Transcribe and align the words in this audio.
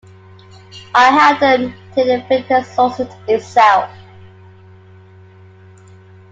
I 0.95 1.11
held 1.11 1.37
him 1.41 1.73
till 1.93 2.07
the 2.07 2.25
fit 2.27 2.49
exhausted 2.49 3.13
itself. 3.27 3.87